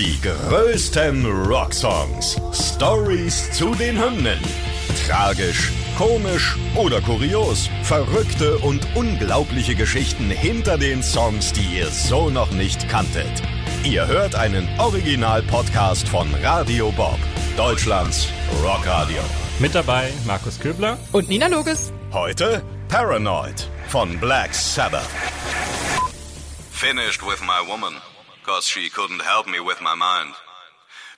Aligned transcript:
Die 0.00 0.18
größten 0.22 1.26
Rocksongs. 1.26 2.40
Stories 2.54 3.52
zu 3.52 3.74
den 3.74 4.02
Hymnen. 4.02 4.38
Tragisch, 5.06 5.70
komisch 5.98 6.56
oder 6.74 7.02
kurios. 7.02 7.68
Verrückte 7.82 8.56
und 8.60 8.80
unglaubliche 8.94 9.74
Geschichten 9.74 10.30
hinter 10.30 10.78
den 10.78 11.02
Songs, 11.02 11.52
die 11.52 11.76
ihr 11.76 11.88
so 11.88 12.30
noch 12.30 12.50
nicht 12.50 12.88
kanntet. 12.88 13.42
Ihr 13.84 14.06
hört 14.06 14.36
einen 14.36 14.66
Original-Podcast 14.78 16.08
von 16.08 16.34
Radio 16.42 16.90
Bob, 16.92 17.18
Deutschlands 17.58 18.26
Rockradio. 18.64 19.20
Mit 19.58 19.74
dabei 19.74 20.10
Markus 20.24 20.58
Köbler 20.58 20.96
und 21.12 21.28
Nina 21.28 21.48
Loges. 21.48 21.92
Heute 22.10 22.62
Paranoid 22.88 23.68
von 23.88 24.18
Black 24.18 24.54
Sabbath. 24.54 25.10
Finished 26.70 27.20
with 27.20 27.42
my 27.42 27.60
woman. 27.70 27.92
Because 28.40 28.66
she 28.66 28.88
couldn't 28.88 29.22
help 29.22 29.46
me 29.46 29.60
with 29.60 29.80
my 29.80 29.94
mind. 29.94 30.34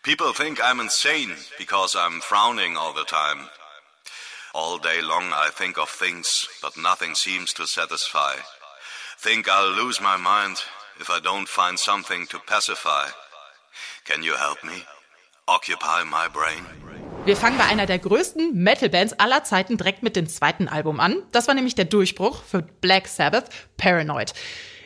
People 0.02 0.32
think 0.32 0.58
I'm 0.62 0.80
insane 0.80 1.36
because 1.58 1.94
I'm 1.94 2.20
frowning 2.20 2.76
all 2.76 2.92
the 2.92 3.04
time. 3.04 3.48
All 4.54 4.78
day 4.78 5.00
long 5.00 5.32
I 5.32 5.48
think 5.50 5.78
of 5.78 5.88
things, 5.88 6.48
but 6.60 6.76
nothing 6.76 7.14
seems 7.14 7.54
to 7.54 7.66
satisfy. 7.66 8.34
Think 9.18 9.48
I'll 9.48 9.70
lose 9.70 10.00
my 10.00 10.16
mind 10.16 10.56
if 11.00 11.08
I 11.08 11.20
don't 11.20 11.48
find 11.48 11.78
something 11.78 12.26
to 12.28 12.38
pacify. 12.40 13.06
Can 14.04 14.22
you 14.22 14.34
help 14.34 14.64
me? 14.64 14.84
Occupy 15.46 16.04
my 16.04 16.28
brain. 16.28 16.66
Wir 17.24 17.36
fangen 17.36 17.56
bei 17.56 17.66
einer 17.66 17.86
der 17.86 18.00
größten 18.00 18.52
Metal-Bands 18.52 19.20
aller 19.20 19.44
Zeiten 19.44 19.76
direkt 19.76 20.02
mit 20.02 20.16
dem 20.16 20.28
zweiten 20.28 20.66
Album 20.66 20.98
an. 20.98 21.22
Das 21.30 21.46
war 21.46 21.54
nämlich 21.54 21.76
der 21.76 21.84
Durchbruch 21.84 22.42
für 22.42 22.62
Black 22.62 23.06
Sabbath, 23.06 23.50
Paranoid. 23.76 24.34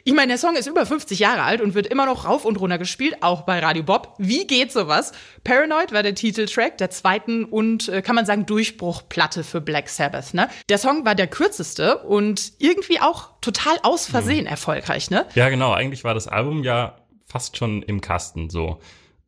Ich 0.08 0.14
meine, 0.14 0.28
der 0.28 0.38
Song 0.38 0.54
ist 0.54 0.68
über 0.68 0.86
50 0.86 1.18
Jahre 1.18 1.42
alt 1.42 1.60
und 1.60 1.74
wird 1.74 1.88
immer 1.88 2.06
noch 2.06 2.26
rauf 2.26 2.44
und 2.44 2.60
runter 2.60 2.78
gespielt, 2.78 3.16
auch 3.22 3.42
bei 3.42 3.58
Radio 3.58 3.82
Bob. 3.82 4.14
Wie 4.18 4.46
geht 4.46 4.70
sowas? 4.70 5.10
Paranoid 5.42 5.90
war 5.90 6.04
der 6.04 6.14
Titeltrack 6.14 6.78
der 6.78 6.90
zweiten 6.90 7.44
und 7.44 7.88
äh, 7.88 8.02
kann 8.02 8.14
man 8.14 8.24
sagen 8.24 8.46
Durchbruchplatte 8.46 9.42
für 9.42 9.60
Black 9.60 9.88
Sabbath. 9.88 10.32
Ne? 10.32 10.48
Der 10.68 10.78
Song 10.78 11.04
war 11.04 11.16
der 11.16 11.26
kürzeste 11.26 11.98
und 12.04 12.52
irgendwie 12.60 13.00
auch 13.00 13.30
total 13.40 13.78
aus 13.82 14.06
Versehen 14.06 14.42
mhm. 14.44 14.50
erfolgreich. 14.50 15.10
Ne? 15.10 15.26
Ja, 15.34 15.48
genau. 15.48 15.72
Eigentlich 15.72 16.04
war 16.04 16.14
das 16.14 16.28
Album 16.28 16.62
ja 16.62 16.94
fast 17.24 17.56
schon 17.56 17.82
im 17.82 18.00
Kasten 18.00 18.48
so. 18.48 18.78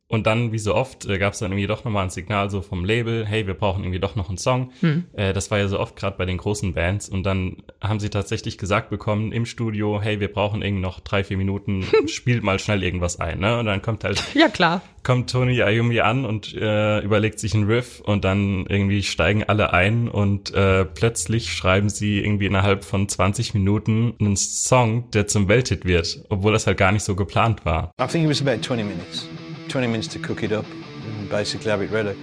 Und 0.08 0.26
dann, 0.26 0.52
wie 0.52 0.58
so 0.58 0.74
oft, 0.74 1.06
äh, 1.06 1.18
gab 1.18 1.34
es 1.34 1.38
dann 1.40 1.52
irgendwie 1.52 1.66
doch 1.66 1.84
nochmal 1.84 2.04
ein 2.04 2.10
Signal 2.10 2.48
so 2.48 2.62
vom 2.62 2.84
Label, 2.84 3.26
hey, 3.26 3.46
wir 3.46 3.52
brauchen 3.52 3.84
irgendwie 3.84 4.00
doch 4.00 4.16
noch 4.16 4.30
einen 4.30 4.38
Song. 4.38 4.72
Hm. 4.80 5.04
Äh, 5.12 5.34
das 5.34 5.50
war 5.50 5.58
ja 5.58 5.68
so 5.68 5.78
oft 5.78 5.96
gerade 5.96 6.16
bei 6.16 6.24
den 6.24 6.38
großen 6.38 6.72
Bands. 6.72 7.10
Und 7.10 7.24
dann 7.24 7.58
haben 7.82 8.00
sie 8.00 8.08
tatsächlich 8.08 8.56
gesagt 8.56 8.88
bekommen 8.88 9.32
im 9.32 9.44
Studio, 9.44 10.00
hey, 10.00 10.18
wir 10.18 10.32
brauchen 10.32 10.62
irgendwie 10.62 10.82
noch 10.82 11.00
drei, 11.00 11.24
vier 11.24 11.36
Minuten, 11.36 11.84
spielt 12.06 12.42
mal 12.42 12.58
schnell 12.58 12.82
irgendwas 12.82 13.20
ein. 13.20 13.40
Ne? 13.40 13.58
Und 13.58 13.66
dann 13.66 13.82
kommt 13.82 14.02
halt, 14.02 14.24
ja 14.34 14.48
klar, 14.48 14.80
kommt 15.02 15.30
Tony 15.30 15.60
Ayumi 15.62 16.00
an 16.00 16.24
und 16.24 16.54
äh, 16.54 17.00
überlegt 17.00 17.38
sich 17.38 17.54
einen 17.54 17.64
Riff 17.64 18.00
und 18.00 18.24
dann 18.24 18.64
irgendwie 18.66 19.02
steigen 19.02 19.44
alle 19.44 19.72
ein 19.74 20.08
und 20.08 20.54
äh, 20.54 20.86
plötzlich 20.86 21.52
schreiben 21.52 21.90
sie 21.90 22.20
irgendwie 22.20 22.46
innerhalb 22.46 22.84
von 22.84 23.08
20 23.08 23.52
Minuten 23.52 24.14
einen 24.20 24.36
Song, 24.36 25.10
der 25.10 25.26
zum 25.26 25.48
Welthit 25.48 25.84
wird, 25.84 26.24
obwohl 26.30 26.52
das 26.52 26.66
halt 26.66 26.78
gar 26.78 26.92
nicht 26.92 27.04
so 27.04 27.14
geplant 27.14 27.64
war. 27.64 27.90
I 28.00 28.06
think 28.06 28.24
it 28.24 28.30
was 28.30 28.40
about 28.40 28.62
20 28.62 28.86
minutes. 28.86 29.28
20 29.68 29.86
minutes 29.86 30.08
to 30.08 30.18
cook 30.18 30.42
it 30.42 30.52
up 30.52 30.66
and 31.04 31.28
basically 31.28 31.70
have 31.70 31.82
it 31.82 31.90
ready. 31.90 32.18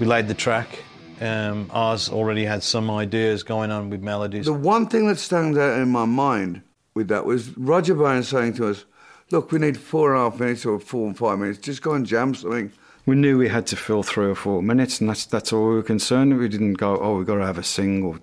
We 0.00 0.06
laid 0.06 0.28
the 0.28 0.34
track. 0.34 0.82
Um, 1.20 1.70
ours 1.72 2.08
already 2.08 2.44
had 2.44 2.62
some 2.62 2.90
ideas 2.90 3.42
going 3.42 3.70
on 3.70 3.88
with 3.88 4.02
melodies. 4.02 4.46
The 4.46 4.52
one 4.52 4.86
thing 4.86 5.06
that 5.08 5.18
stands 5.18 5.56
out 5.56 5.78
in 5.78 5.88
my 5.88 6.04
mind 6.04 6.62
with 6.94 7.08
that 7.08 7.24
was 7.24 7.56
Roger 7.56 7.94
Byrne 7.94 8.22
saying 8.22 8.54
to 8.54 8.68
us, 8.68 8.84
look, 9.30 9.52
we 9.52 9.58
need 9.58 9.78
four 9.78 10.14
and 10.14 10.20
a 10.20 10.30
half 10.30 10.40
minutes 10.40 10.66
or 10.66 10.78
four 10.78 11.06
and 11.06 11.16
five 11.16 11.38
minutes. 11.38 11.58
Just 11.58 11.82
go 11.82 11.92
and 11.94 12.04
jam 12.04 12.34
something. 12.34 12.72
We 13.06 13.14
knew 13.14 13.38
we 13.38 13.48
had 13.48 13.68
to 13.68 13.76
fill 13.76 14.02
three 14.02 14.26
or 14.26 14.34
four 14.34 14.62
minutes, 14.62 15.00
and 15.00 15.08
that's 15.08 15.26
that's 15.26 15.52
all 15.52 15.68
we 15.68 15.76
were 15.76 15.84
concerned. 15.84 16.36
We 16.40 16.48
didn't 16.48 16.74
go, 16.74 16.98
oh, 17.00 17.18
we've 17.18 17.26
got 17.26 17.36
to 17.36 17.46
have 17.46 17.56
a 17.56 17.62
single. 17.62 18.16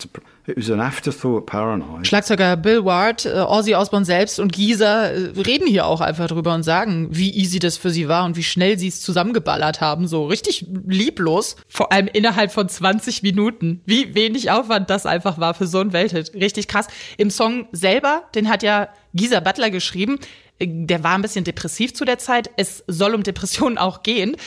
It 0.45 0.58
was 0.58 0.70
an 0.70 0.81
afterthought 0.81 1.45
paranoid. 1.45 2.05
Schlagzeuger 2.05 2.58
Bill 2.58 2.83
Ward, 2.83 3.26
äh, 3.26 3.30
Ozzy 3.30 3.76
Osbourne 3.76 4.04
selbst 4.04 4.42
und 4.42 4.52
Geezer 4.52 5.14
äh, 5.14 5.39
reden 5.39 5.67
hier 5.67 5.86
auch 5.86 6.02
einfach 6.02 6.27
drüber 6.27 6.54
und 6.54 6.64
sagen, 6.64 7.08
wie 7.11 7.33
easy 7.33 7.60
das 7.60 7.77
für 7.77 7.92
sie 7.92 8.10
war 8.10 8.26
und 8.26 8.36
wie 8.36 8.44
schnell 8.44 8.77
sie 8.77 8.89
es 8.89 8.99
zusammengeballert 8.99 9.80
haben. 9.80 10.05
So 10.05 10.26
richtig 10.26 10.66
lieblos. 10.86 11.55
Vor 11.70 11.94
allem 11.94 12.10
innerhalb 12.11 12.52
von 12.52 12.67
20 12.67 13.23
Minuten. 13.23 13.82
Wie 13.86 14.14
wenig 14.15 14.52
Aufwand 14.52 14.89
das 14.89 15.05
einfach 15.05 15.38
war 15.38 15.54
für 15.54 15.65
so 15.65 15.80
ein 15.80 15.94
Welthit. 15.94 16.33
Richtig 16.33 16.67
krass. 16.67 16.88
Im 17.15 17.30
Song 17.30 17.70
selber, 17.71 18.23
den 18.36 18.50
hat 18.50 18.64
ja 18.64 18.89
Geezer 19.14 19.39
Butler 19.39 19.70
geschrieben 19.70 20.20
der 20.65 21.04
war 21.04 21.15
ein 21.15 21.21
bisschen 21.21 21.44
depressiv 21.44 21.94
zu 21.94 22.05
der 22.05 22.20
Zeit. 22.20 22.50
Es 22.58 22.83
soll 22.88 23.15
um 23.15 23.23
Depressionen 23.23 23.77
auch 23.77 24.04
gehen. 24.04 24.38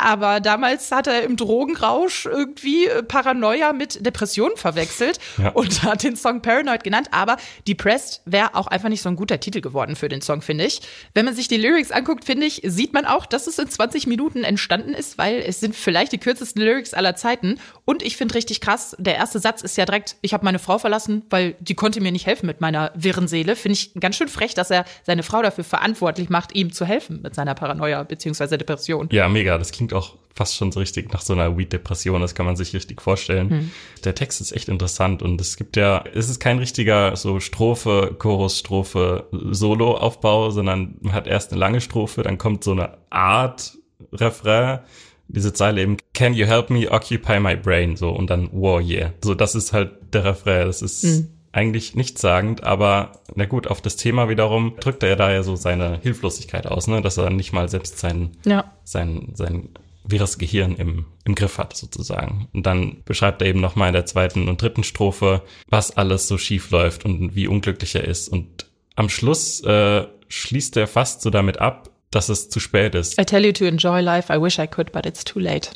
Aber 0.00 0.40
damals 0.40 0.90
hat 0.92 1.06
er 1.06 1.22
im 1.22 1.36
Drogenrausch 1.36 2.26
irgendwie 2.26 2.86
äh, 2.86 3.02
Paranoia 3.02 3.72
mit 3.72 4.04
Depression 4.04 4.52
verwechselt 4.56 5.18
ja. 5.38 5.50
und 5.50 5.82
hat 5.82 6.02
den 6.02 6.16
Song 6.16 6.42
Paranoid 6.42 6.84
genannt. 6.84 7.08
Aber 7.10 7.36
Depressed 7.66 8.22
wäre 8.24 8.54
auch 8.54 8.66
einfach 8.66 8.88
nicht 8.88 9.02
so 9.02 9.08
ein 9.08 9.16
guter 9.16 9.40
Titel 9.40 9.60
geworden 9.60 9.96
für 9.96 10.08
den 10.08 10.20
Song, 10.20 10.42
finde 10.42 10.64
ich. 10.64 10.80
Wenn 11.14 11.24
man 11.24 11.34
sich 11.34 11.48
die 11.48 11.56
Lyrics 11.56 11.90
anguckt, 11.90 12.24
finde 12.24 12.46
ich, 12.46 12.62
sieht 12.64 12.92
man 12.92 13.04
auch, 13.04 13.26
dass 13.26 13.46
es 13.46 13.58
in 13.58 13.68
20 13.68 14.06
Minuten 14.06 14.44
entstanden 14.44 14.94
ist, 14.94 15.18
weil 15.18 15.40
es 15.40 15.60
sind 15.60 15.74
vielleicht 15.74 16.12
die 16.12 16.18
kürzesten 16.18 16.62
Lyrics 16.62 16.94
aller 16.94 17.16
Zeiten. 17.16 17.58
Und 17.84 18.02
ich 18.02 18.16
finde 18.16 18.34
richtig 18.34 18.60
krass, 18.60 18.96
der 18.98 19.16
erste 19.16 19.38
Satz 19.38 19.62
ist 19.62 19.76
ja 19.76 19.84
direkt, 19.84 20.16
ich 20.20 20.34
habe 20.34 20.44
meine 20.44 20.58
Frau 20.58 20.78
verlassen, 20.78 21.24
weil 21.30 21.56
die 21.60 21.74
konnte 21.74 22.00
mir 22.00 22.12
nicht 22.12 22.26
helfen 22.26 22.46
mit 22.46 22.60
meiner 22.60 22.92
wirren 22.94 23.28
Seele. 23.28 23.56
Finde 23.56 23.74
ich 23.74 23.94
ganz 23.94 24.16
schön 24.16 24.28
frech, 24.28 24.54
dass 24.54 24.70
er 24.70 24.84
seine 25.04 25.22
Frau 25.22 25.42
dafür 25.42 25.64
verantwortlich 25.64 26.28
macht, 26.28 26.54
ihm 26.54 26.72
zu 26.72 26.84
helfen 26.84 27.20
mit 27.22 27.34
seiner 27.34 27.54
Paranoia 27.54 28.02
bzw. 28.02 28.56
Depression. 28.56 29.08
Ja, 29.10 29.28
mega. 29.28 29.58
Das 29.58 29.72
klingt 29.78 29.94
auch 29.94 30.16
fast 30.34 30.56
schon 30.56 30.70
so 30.70 30.78
richtig 30.80 31.12
nach 31.12 31.22
so 31.22 31.32
einer 31.32 31.56
Weed-Depression, 31.56 32.20
das 32.20 32.34
kann 32.34 32.46
man 32.46 32.56
sich 32.56 32.74
richtig 32.74 33.00
vorstellen. 33.00 33.50
Hm. 33.50 33.70
Der 34.04 34.14
Text 34.14 34.40
ist 34.40 34.52
echt 34.52 34.68
interessant 34.68 35.22
und 35.22 35.40
es 35.40 35.56
gibt 35.56 35.76
ja, 35.76 36.04
es 36.14 36.28
ist 36.28 36.38
kein 36.38 36.58
richtiger 36.58 37.16
so 37.16 37.40
Strophe, 37.40 38.14
Chorus, 38.18 38.58
Strophe, 38.58 39.26
Solo-Aufbau, 39.32 40.50
sondern 40.50 40.96
man 41.00 41.12
hat 41.12 41.26
erst 41.26 41.52
eine 41.52 41.60
lange 41.60 41.80
Strophe, 41.80 42.22
dann 42.22 42.38
kommt 42.38 42.62
so 42.62 42.72
eine 42.72 42.98
Art 43.10 43.78
Refrain, 44.12 44.80
diese 45.28 45.52
Zeile 45.52 45.80
eben, 45.80 45.96
can 46.12 46.34
you 46.34 46.46
help 46.46 46.70
me 46.70 46.90
occupy 46.90 47.40
my 47.40 47.56
brain, 47.56 47.96
so, 47.96 48.10
und 48.10 48.30
dann, 48.30 48.48
wow, 48.52 48.80
yeah. 48.80 49.12
So, 49.22 49.34
das 49.34 49.54
ist 49.54 49.72
halt 49.72 49.92
der 50.12 50.24
Refrain, 50.24 50.66
das 50.66 50.82
ist, 50.82 51.02
hm 51.02 51.37
eigentlich 51.52 51.94
nichtssagend, 51.94 52.64
aber 52.64 53.12
na 53.34 53.46
gut, 53.46 53.66
auf 53.66 53.80
das 53.80 53.96
Thema 53.96 54.28
wiederum 54.28 54.74
drückt 54.80 55.02
er 55.02 55.16
da 55.16 55.32
ja 55.32 55.42
so 55.42 55.56
seine 55.56 55.98
Hilflosigkeit 56.02 56.66
aus, 56.66 56.86
ne, 56.86 57.00
dass 57.00 57.16
er 57.16 57.30
nicht 57.30 57.52
mal 57.52 57.68
selbst 57.68 57.98
sein, 57.98 58.36
ja. 58.44 58.72
sein, 58.84 59.30
sein 59.34 59.70
wirres 60.04 60.38
Gehirn 60.38 60.74
im, 60.76 61.06
im 61.24 61.34
Griff 61.34 61.58
hat, 61.58 61.76
sozusagen. 61.76 62.48
Und 62.52 62.66
dann 62.66 63.02
beschreibt 63.04 63.42
er 63.42 63.48
eben 63.48 63.60
nochmal 63.60 63.88
in 63.88 63.94
der 63.94 64.06
zweiten 64.06 64.48
und 64.48 64.60
dritten 64.60 64.84
Strophe, 64.84 65.42
was 65.68 65.96
alles 65.96 66.28
so 66.28 66.38
schief 66.38 66.70
läuft 66.70 67.04
und 67.04 67.34
wie 67.34 67.46
unglücklich 67.46 67.94
er 67.94 68.04
ist. 68.04 68.28
Und 68.28 68.66
am 68.96 69.08
Schluss 69.08 69.62
äh, 69.64 70.06
schließt 70.28 70.76
er 70.76 70.86
fast 70.86 71.22
so 71.22 71.30
damit 71.30 71.58
ab, 71.58 71.90
dass 72.10 72.28
es 72.30 72.48
zu 72.48 72.58
spät 72.60 72.94
ist. 72.94 73.20
I 73.20 73.24
tell 73.24 73.44
you 73.44 73.52
to 73.52 73.64
enjoy 73.64 74.00
life, 74.00 74.32
I 74.32 74.40
wish 74.40 74.58
I 74.58 74.66
could, 74.66 74.92
but 74.92 75.04
it's 75.04 75.24
too 75.24 75.38
late. 75.38 75.70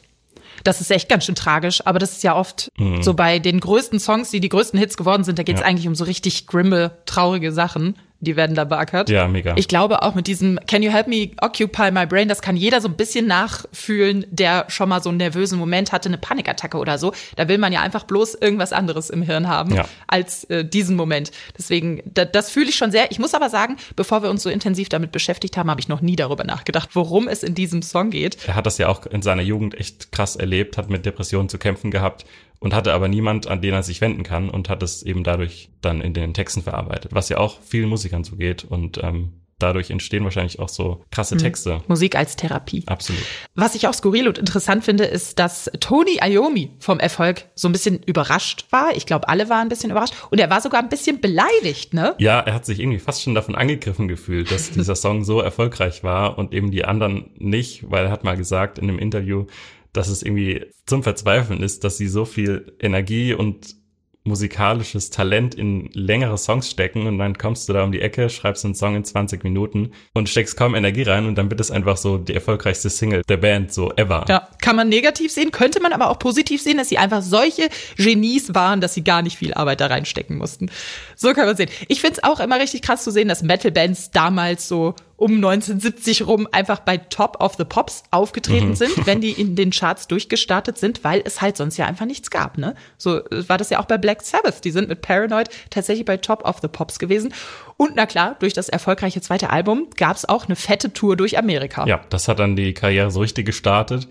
Das 0.65 0.81
ist 0.81 0.91
echt 0.91 1.09
ganz 1.09 1.25
schön 1.25 1.35
tragisch, 1.35 1.85
aber 1.85 1.99
das 1.99 2.13
ist 2.13 2.23
ja 2.23 2.37
oft 2.37 2.71
mhm. 2.79 3.03
so 3.03 3.15
bei 3.15 3.39
den 3.39 3.61
größten 3.61 3.99
Songs, 3.99 4.31
die 4.31 4.41
die 4.41 4.49
größten 4.49 4.79
Hits 4.79 4.97
geworden 4.97 5.25
sind, 5.25 5.39
da 5.39 5.43
geht 5.43 5.57
es 5.57 5.61
ja. 5.61 5.67
eigentlich 5.67 5.89
um 5.89 5.95
so 5.95 6.05
richtig 6.05 6.47
grimme, 6.47 6.99
traurige 7.07 7.53
Sachen 7.53 7.97
die 8.23 8.37
werden 8.37 8.55
da 8.55 8.65
beackert. 8.65 9.11
Ja, 9.11 9.27
mega. 9.27 9.55
Ich 9.57 9.69
glaube 9.69 10.03
auch 10.03 10.15
mit 10.15 10.27
diesem 10.27 10.59
Can 10.67 10.83
you 10.83 10.91
help 10.91 11.09
me 11.09 11.31
occupy 11.41 11.91
my 11.91 12.07
brain, 12.07 12.29
das 12.29 12.41
kann 12.41 12.57
jeder 12.57 12.81
so 12.81 12.89
ein 12.89 12.95
bisschen 12.95 13.27
nachfühlen, 13.27 14.25
der 14.31 14.65
schon 14.69 14.89
mal 14.89 15.03
so 15.03 15.11
einen 15.11 15.19
nervösen 15.19 15.59
Moment 15.59 15.93
hatte, 15.93 16.09
eine 16.09 16.19
Panikattacke 16.19 16.79
oder 16.79 16.99
so. 16.99 17.13
Da 17.37 17.49
will 17.49 17.59
man 17.59 17.73
ja 17.73 17.81
einfach 17.81 18.05
bloß 18.05 18.37
irgendwas 18.37 18.73
anderes 18.73 19.11
im 19.11 19.23
Hirn 19.23 19.49
haben 19.49 19.75
ja. 19.75 19.87
als 20.07 20.45
äh, 20.45 20.65
diesen 20.65 20.97
Moment. 20.97 21.33
Deswegen, 21.59 22.01
da, 22.05 22.25
das 22.25 22.51
fühle 22.51 22.69
ich 22.69 22.77
schon 22.77 22.93
sehr. 22.93 23.11
Ich 23.11 23.19
muss 23.19 23.35
aber 23.35 23.51
sagen, 23.51 23.77
bevor 23.97 24.23
wir 24.23 24.31
uns 24.31 24.45
so 24.45 24.51
intensiv 24.51 24.89
damit 24.89 25.11
beschäftigt 25.11 25.57
haben, 25.57 25.69
habe 25.69 25.81
ich 25.81 25.89
noch 25.89 26.01
nie 26.01 26.17
darüber 26.17 26.45
nachgedacht, 26.45 26.91
worum 26.93 27.27
es 27.27 27.43
in 27.43 27.57
diesem 27.57 27.83
Song 27.83 28.11
geht. 28.11 28.37
Er 28.47 28.55
hat 28.55 28.67
das 28.67 28.79
ja 28.79 28.89
auch 28.89 29.05
in 29.07 29.23
seiner 29.23 29.43
Jugend 29.43 29.79
echt 29.79 30.13
krass 30.13 30.37
erlebt, 30.37 30.79
hat 30.79 30.89
mit 30.89 31.05
Depressionen 31.05 31.49
zu 31.49 31.59
kämpfen 31.59 31.91
gehabt 31.91 32.25
und 32.63 32.75
hatte 32.75 32.95
aber 32.95 33.09
niemand, 33.09 33.49
an 33.49 33.61
den 33.61 33.75
er 33.75 33.83
sich 33.83 34.01
wenden 34.01 34.23
kann 34.23 34.49
und 34.49 34.69
hat 34.69 34.83
es 34.83 35.03
eben 35.03 35.25
dadurch 35.25 35.71
dann 35.81 36.01
in 36.01 36.15
den 36.15 36.33
Texten 36.33 36.63
verarbeitet, 36.63 37.13
was 37.13 37.29
ja 37.29 37.39
auch 37.39 37.61
vielen 37.61 37.89
Musikern 37.89 38.23
so 38.23 38.37
geht 38.37 38.65
und 38.65 39.03
ähm, 39.03 39.33
dadurch 39.59 39.91
entstehen 39.91 40.25
wahrscheinlich 40.25 40.59
auch 40.61 40.69
so 40.69 41.05
krasse 41.11 41.35
mhm. 41.35 41.41
Texte. 41.41 41.83
Musik 41.89 42.17
als 42.17 42.37
Therapie. 42.37 42.85
Absolut. 42.87 43.23
Was 43.55 43.75
ich 43.75 43.87
auch 43.87 43.95
skurril 43.95 44.29
und 44.29 44.39
interessant 44.39 44.85
finde, 44.85 45.05
ist, 45.05 45.39
dass 45.39 45.71
Tony 45.81 46.19
Iommi 46.23 46.71
vom 46.79 47.01
Erfolg 47.01 47.47
so 47.55 47.69
ein 47.69 47.73
bisschen 47.73 48.01
überrascht 48.03 48.67
war. 48.71 48.97
Ich 48.97 49.07
glaube, 49.07 49.29
alle 49.29 49.49
waren 49.49 49.63
ein 49.63 49.69
bisschen 49.69 49.91
überrascht. 49.91 50.15
Und 50.31 50.39
er 50.39 50.51
war 50.51 50.61
sogar 50.61 50.83
ein 50.83 50.89
bisschen 50.89 51.21
beleidigt, 51.21 51.95
ne? 51.95 52.15
Ja, 52.19 52.41
er 52.41 52.55
hat 52.55 52.67
sich 52.67 52.81
irgendwie 52.81 52.99
fast 52.99 53.23
schon 53.23 53.35
davon 53.35 53.55
angegriffen 53.55 54.09
gefühlt, 54.09 54.51
dass 54.51 54.71
dieser 54.71 54.95
Song 54.97 55.25
so 55.25 55.41
erfolgreich 55.41 56.03
war 56.03 56.39
und 56.39 56.53
eben 56.53 56.71
die 56.71 56.85
anderen 56.85 57.31
nicht, 57.39 57.91
weil 57.91 58.07
er 58.07 58.11
hat 58.11 58.25
mal 58.25 58.37
gesagt 58.37 58.79
in 58.79 58.89
einem 58.89 58.99
Interview, 58.99 59.47
dass 59.93 60.09
es 60.09 60.23
irgendwie 60.23 60.67
zum 60.87 61.03
Verzweifeln 61.03 61.63
ist, 61.63 61.85
dass 61.85 61.99
sie 61.99 62.09
so 62.09 62.25
viel 62.25 62.77
Energie 62.81 63.35
und 63.35 63.77
musikalisches 64.25 65.11
Talent 65.11 65.55
in 65.55 65.91
längere 65.95 66.39
Songs 66.39 66.71
stecken 66.71 67.07
und 67.07 67.19
dann 67.19 67.37
kommst 67.39 67.69
du 67.69 67.73
da 67.73 67.83
um 67.83 67.91
die 67.91 68.01
Ecke, 68.01 68.31
schreibst 68.31 68.65
einen 68.65 68.77
Song 68.77 68.95
in 68.95 69.05
20 69.05 69.43
Minuten 69.43 69.93
und 70.15 70.29
steckst 70.29 70.57
kaum 70.57 70.77
Energie 70.77 71.03
rein 71.03 71.27
und 71.27 71.37
dann 71.37 71.51
wird 71.51 71.61
es 71.61 71.73
einfach 71.73 71.97
so 71.97 72.19
die 72.19 72.35
erfolgreichste 72.35 72.89
Single 72.89 73.23
der 73.29 73.39
Band, 73.39 73.73
so 73.73 73.93
ever. 73.97 74.25
Ja, 74.29 74.49
kann 74.61 74.77
man 74.77 74.89
negativ 74.89 75.33
sehen, 75.33 75.51
könnte 75.51 75.81
man 75.81 75.93
aber 75.93 76.09
auch 76.09 76.21
positiv 76.21 76.63
sehen, 76.63 76.77
dass 76.77 76.89
sie 76.89 76.99
einfach 76.99 77.23
solche 77.23 77.69
Genies 77.97 78.55
waren, 78.55 78.81
dass 78.81 78.95
sie 78.95 79.03
gar 79.03 79.23
nicht 79.23 79.37
viel 79.37 79.55
Arbeit 79.55 79.81
da 79.81 79.87
reinstecken 79.87 80.39
mussten. 80.39 80.71
So 81.17 81.33
kann 81.33 81.47
man 81.47 81.57
sehen. 81.57 81.71
Ich 81.89 82.01
finde 82.01 82.19
es 82.19 82.25
auch 82.25 82.39
immer 82.39 82.61
richtig 82.61 82.83
krass 82.83 83.03
zu 83.03 83.11
sehen, 83.11 83.27
dass 83.27 83.43
Metal-Bands 83.43 84.13
damals 84.13 84.69
so 84.69 84.95
um 85.23 85.37
1970 85.37 86.27
rum 86.27 86.49
einfach 86.51 86.81
bei 86.81 86.97
Top 86.97 87.41
of 87.41 87.55
the 87.57 87.65
Pops 87.65 88.03
aufgetreten 88.11 88.71
mhm. 88.71 88.75
sind, 88.75 89.07
wenn 89.07 89.21
die 89.21 89.31
in 89.41 89.55
den 89.55 89.71
Charts 89.71 90.09
durchgestartet 90.09 90.79
sind, 90.79 91.05
weil 91.05 91.23
es 91.25 91.41
halt 91.41 91.57
sonst 91.57 91.77
ja 91.77 91.87
einfach 91.87 92.07
nichts 92.07 92.31
gab, 92.31 92.59
ne? 92.59 92.75
So 92.99 93.21
war 93.31 93.57
das 93.57 93.71
ja 93.71 93.79
auch 93.79 93.85
bei 93.85 93.99
Black 93.99 94.23
Sabbath. 94.23 94.65
Die 94.65 94.73
sind 94.73 94.89
mit 94.89 95.01
Paranoid 95.01 95.49
tatsächlich 95.71 96.05
bei 96.05 96.17
Top 96.17 96.45
of 96.45 96.59
the 96.61 96.67
Pops 96.67 96.99
gewesen. 96.99 97.33
Und 97.77 97.95
na 97.95 98.07
klar, 98.07 98.35
durch 98.41 98.53
das 98.53 98.69
erfolgreiche 98.69 99.21
zweite 99.21 99.51
Album 99.51 99.87
gab 99.97 100.17
es 100.17 100.29
auch 100.29 100.47
eine 100.47 100.57
fette 100.57 100.93
Tour 100.93 101.17
durch 101.17 101.39
Amerika. 101.39 101.87
Ja, 101.87 102.01
das 102.11 102.27
hat 102.27 102.41
dann 102.41 102.57
die 102.57 102.75
Karriere 102.75 103.13
so 103.13 103.21
richtig 103.21 103.47
gestartet. 103.47 104.09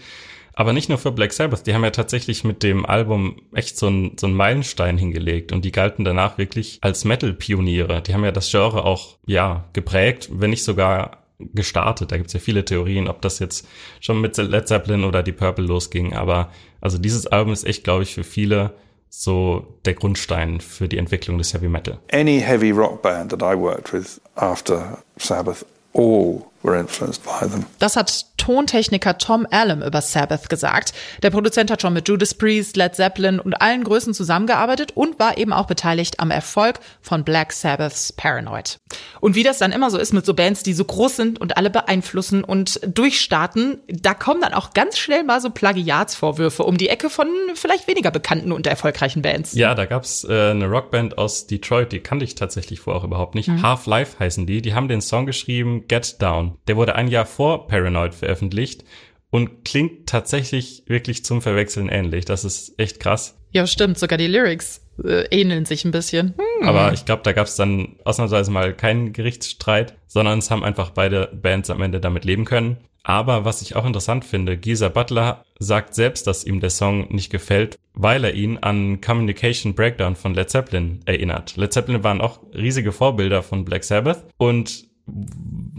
Aber 0.53 0.73
nicht 0.73 0.89
nur 0.89 0.97
für 0.97 1.11
Black 1.11 1.33
Sabbath, 1.33 1.65
die 1.65 1.73
haben 1.73 1.83
ja 1.83 1.91
tatsächlich 1.91 2.43
mit 2.43 2.63
dem 2.63 2.85
Album 2.85 3.41
echt 3.53 3.77
so 3.77 3.87
einen 3.87 4.17
so 4.17 4.27
einen 4.27 4.35
Meilenstein 4.35 4.97
hingelegt 4.97 5.51
und 5.51 5.63
die 5.63 5.71
galten 5.71 6.03
danach 6.03 6.37
wirklich 6.37 6.79
als 6.81 7.05
Metal-Pioniere. 7.05 8.01
Die 8.01 8.13
haben 8.13 8.23
ja 8.23 8.31
das 8.31 8.51
Genre 8.51 8.83
auch, 8.83 9.17
ja, 9.25 9.65
geprägt, 9.73 10.29
wenn 10.31 10.49
nicht 10.49 10.63
sogar 10.63 11.21
gestartet. 11.53 12.11
Da 12.11 12.17
gibt's 12.17 12.33
ja 12.33 12.39
viele 12.39 12.65
Theorien, 12.65 13.07
ob 13.07 13.21
das 13.21 13.39
jetzt 13.39 13.67
schon 13.99 14.21
mit 14.21 14.37
Led 14.37 14.67
Zeppelin 14.67 15.03
oder 15.03 15.23
die 15.23 15.31
Purple 15.31 15.65
losging. 15.65 16.13
Aber 16.13 16.51
also 16.81 16.97
dieses 16.97 17.27
Album 17.27 17.53
ist 17.53 17.65
echt, 17.65 17.83
glaube 17.83 18.03
ich, 18.03 18.13
für 18.13 18.23
viele 18.23 18.73
so 19.09 19.79
der 19.85 19.93
Grundstein 19.93 20.61
für 20.61 20.87
die 20.87 20.97
Entwicklung 20.97 21.37
des 21.37 21.53
Heavy 21.53 21.67
Metal. 21.67 21.99
Any 22.11 22.39
heavy 22.39 22.71
rock 22.71 23.01
band 23.01 23.31
that 23.31 23.41
I 23.41 23.57
worked 23.57 23.91
with 23.93 24.21
after 24.35 24.99
Sabbath 25.17 25.65
all 25.93 26.50
were 26.63 26.79
influenced 26.79 27.23
by 27.23 27.47
them. 27.47 27.65
Das 27.79 27.95
hat 27.95 28.25
Tontechniker 28.41 29.19
Tom 29.19 29.45
Allen 29.51 29.83
über 29.83 30.01
Sabbath 30.01 30.49
gesagt. 30.49 30.93
Der 31.21 31.29
Produzent 31.29 31.69
hat 31.69 31.81
schon 31.83 31.93
mit 31.93 32.07
Judas 32.07 32.33
Priest, 32.33 32.75
Led 32.75 32.95
Zeppelin 32.95 33.39
und 33.39 33.61
allen 33.61 33.83
Größen 33.83 34.15
zusammengearbeitet 34.15 34.93
und 34.95 35.19
war 35.19 35.37
eben 35.37 35.53
auch 35.53 35.67
beteiligt 35.67 36.19
am 36.19 36.31
Erfolg 36.31 36.79
von 37.01 37.23
Black 37.23 37.53
Sabbaths 37.53 38.11
Paranoid. 38.13 38.77
Und 39.19 39.35
wie 39.35 39.43
das 39.43 39.59
dann 39.59 39.71
immer 39.71 39.91
so 39.91 39.99
ist 39.99 40.11
mit 40.11 40.25
so 40.25 40.33
Bands, 40.33 40.63
die 40.63 40.73
so 40.73 40.83
groß 40.83 41.15
sind 41.15 41.39
und 41.39 41.55
alle 41.55 41.69
beeinflussen 41.69 42.43
und 42.43 42.79
durchstarten, 42.83 43.79
da 43.87 44.15
kommen 44.15 44.41
dann 44.41 44.55
auch 44.55 44.73
ganz 44.73 44.97
schnell 44.97 45.23
mal 45.23 45.39
so 45.39 45.51
Plagiatsvorwürfe 45.51 46.63
um 46.63 46.77
die 46.77 46.89
Ecke 46.89 47.11
von 47.11 47.27
vielleicht 47.53 47.87
weniger 47.87 48.09
bekannten 48.09 48.51
und 48.51 48.65
erfolgreichen 48.65 49.21
Bands. 49.21 49.53
Ja, 49.53 49.75
da 49.75 49.85
gab's 49.85 50.23
äh, 50.23 50.49
eine 50.49 50.65
Rockband 50.65 51.19
aus 51.19 51.45
Detroit, 51.45 51.91
die 51.91 51.99
kannte 51.99 52.25
ich 52.25 52.33
tatsächlich 52.33 52.79
vorher 52.79 53.01
auch 53.01 53.05
überhaupt 53.05 53.35
nicht. 53.35 53.49
Mhm. 53.49 53.61
Half-Life 53.61 54.17
heißen 54.19 54.47
die. 54.47 54.63
Die 54.63 54.73
haben 54.73 54.87
den 54.87 55.01
Song 55.01 55.27
geschrieben 55.27 55.85
Get 55.87 56.19
Down. 56.21 56.50
Der 56.67 56.77
wurde 56.77 56.95
ein 56.95 57.07
Jahr 57.07 57.25
vor 57.25 57.67
Paranoid 57.67 58.15
veröffentlicht 58.15 58.83
und 59.29 59.65
klingt 59.65 60.07
tatsächlich 60.07 60.83
wirklich 60.87 61.23
zum 61.25 61.41
Verwechseln 61.41 61.89
ähnlich. 61.89 62.25
Das 62.25 62.45
ist 62.45 62.77
echt 62.77 62.99
krass. 62.99 63.37
Ja, 63.51 63.67
stimmt. 63.67 63.97
Sogar 63.97 64.17
die 64.17 64.27
Lyrics 64.27 64.81
äh, 65.03 65.25
ähneln 65.31 65.65
sich 65.65 65.83
ein 65.85 65.91
bisschen. 65.91 66.35
Hm. 66.37 66.67
Aber 66.67 66.93
ich 66.93 67.05
glaube, 67.05 67.23
da 67.23 67.33
gab 67.33 67.47
es 67.47 67.55
dann 67.55 67.95
ausnahmsweise 68.03 68.51
mal 68.51 68.73
keinen 68.73 69.13
Gerichtsstreit, 69.13 69.95
sondern 70.07 70.39
es 70.39 70.51
haben 70.51 70.63
einfach 70.63 70.91
beide 70.91 71.27
Bands 71.33 71.69
am 71.69 71.81
Ende 71.81 71.99
damit 71.99 72.25
leben 72.25 72.45
können. 72.45 72.77
Aber 73.03 73.45
was 73.45 73.61
ich 73.61 73.75
auch 73.75 73.85
interessant 73.85 74.25
finde, 74.25 74.57
Geezer 74.57 74.89
Butler 74.89 75.43
sagt 75.57 75.95
selbst, 75.95 76.27
dass 76.27 76.43
ihm 76.43 76.59
der 76.59 76.69
Song 76.69 77.07
nicht 77.09 77.31
gefällt, 77.31 77.79
weil 77.93 78.23
er 78.23 78.35
ihn 78.35 78.59
an 78.59 79.01
Communication 79.01 79.73
Breakdown 79.73 80.15
von 80.15 80.35
Led 80.35 80.49
Zeppelin 80.49 80.99
erinnert. 81.05 81.57
Led 81.57 81.73
Zeppelin 81.73 82.03
waren 82.03 82.21
auch 82.21 82.39
riesige 82.53 82.91
Vorbilder 82.91 83.41
von 83.41 83.65
Black 83.65 83.83
Sabbath 83.83 84.23
und 84.37 84.85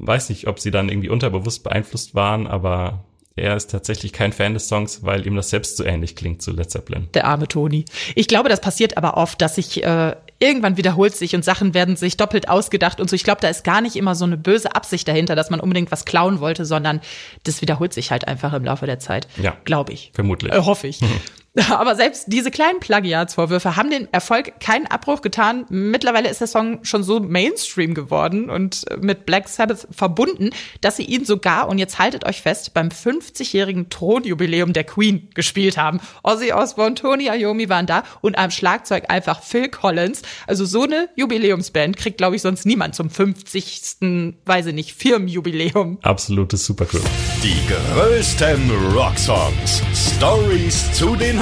weiß 0.03 0.29
nicht, 0.29 0.47
ob 0.47 0.61
sie 0.61 0.71
dann 0.71 0.89
irgendwie 0.89 1.09
unterbewusst 1.09 1.63
beeinflusst 1.63 2.15
waren, 2.15 2.47
aber 2.47 3.05
er 3.35 3.57
ist 3.57 3.71
tatsächlich 3.71 4.13
kein 4.13 4.33
Fan 4.33 4.55
des 4.55 4.69
Songs, 4.69 5.05
weil 5.05 5.27
ihm 5.27 5.37
das 5.37 5.49
selbst 5.51 5.77
so 5.79 5.85
ähnlich 5.85 6.17
klingt 6.17 6.43
zu 6.43 6.53
Led 6.53 6.71
Zeppelin. 6.71 7.09
Der 7.15 7.27
arme 7.27 7.49
Toni. 7.49 7.87
Ich 8.15 8.29
glaube, 8.29 8.51
das 8.51 8.61
passiert 8.61 8.99
aber 8.99 9.17
oft, 9.17 9.41
dass 9.41 9.55
sich 9.55 9.83
äh, 9.83 10.15
irgendwann 10.39 10.77
wiederholt 10.77 11.17
sich 11.17 11.35
und 11.35 11.45
Sachen 11.45 11.73
werden 11.73 11.97
sich 11.97 12.17
doppelt 12.17 12.49
ausgedacht 12.49 13.01
und 13.01 13.09
so. 13.09 13.17
Ich 13.17 13.25
glaube, 13.25 13.41
da 13.41 13.49
ist 13.49 13.65
gar 13.65 13.81
nicht 13.81 13.97
immer 13.97 14.15
so 14.15 14.27
eine 14.27 14.37
böse 14.37 14.75
Absicht 14.75 15.09
dahinter, 15.09 15.35
dass 15.35 15.49
man 15.49 15.61
unbedingt 15.61 15.91
was 15.91 16.05
klauen 16.05 16.41
wollte, 16.41 16.67
sondern 16.67 17.01
das 17.45 17.63
wiederholt 17.63 17.95
sich 17.95 18.11
halt 18.11 18.29
einfach 18.29 18.53
im 18.53 18.65
Laufe 18.65 18.85
der 18.85 18.99
Zeit. 18.99 19.29
Ja. 19.41 19.57
Glaube 19.65 19.93
ich. 19.93 20.11
Vermutlich. 20.13 20.53
Äh, 20.53 20.59
hoffe 20.59 20.89
ich. 20.89 21.01
Aber 21.71 21.97
selbst 21.97 22.25
diese 22.29 22.51
kleinen 22.51 22.81
Plagiatsvorwürfe 22.81 23.77
haben 23.77 23.91
den 23.91 24.11
Erfolg 24.11 24.59
keinen 24.59 24.87
Abbruch 24.87 25.21
getan. 25.21 25.67
Mittlerweile 25.69 26.31
ist 26.31 26.41
der 26.41 26.47
Song 26.47 26.83
schon 26.83 27.03
so 27.03 27.21
Mainstream 27.21 27.93
geworden 27.93 28.49
und 28.49 28.87
mit 29.03 29.27
Black 29.27 29.49
Sabbath 29.49 29.87
verbunden, 29.91 30.51
dass 30.81 30.97
sie 30.97 31.03
ihn 31.03 31.27
sogar, 31.27 31.69
und 31.69 31.77
jetzt 31.77 31.99
haltet 31.99 32.25
euch 32.25 32.41
fest, 32.41 32.73
beim 32.73 32.89
50-jährigen 32.89 33.91
Thronjubiläum 33.91 34.73
der 34.73 34.85
Queen 34.85 35.29
gespielt 35.35 35.77
haben. 35.77 36.01
Ozzy 36.23 36.53
Osbourne, 36.53 36.95
Tony 36.95 37.29
Iommi 37.29 37.69
waren 37.69 37.87
da 37.87 38.05
und 38.23 38.39
am 38.39 38.51
Schlagzeug 38.51 39.11
einfach 39.11 39.43
Phil 39.43 39.69
Collins. 39.69 40.23
Also 40.47 40.65
so 40.65 40.85
eine 40.85 41.11
Jubiläumsband 41.17 41.99
kriegt, 41.99 42.17
glaube 42.17 42.37
ich, 42.37 42.43
sonst 42.43 42.65
niemand 42.65 42.95
zum 42.95 43.11
50. 43.11 44.39
weiß 44.47 44.67
ich 44.67 44.75
nicht, 44.75 44.95
Firmenjubiläum. 44.95 45.99
Absolutes 46.01 46.65
Supergroup. 46.65 47.05
Die 47.43 47.57
größten 47.69 48.71
Rocksongs. 48.95 49.83
Stories 50.17 50.93
zu 50.93 51.15
den 51.15 51.42